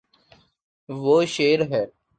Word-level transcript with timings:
وہ 0.89 1.17
شیر 1.33 1.59
ہے 1.71 1.83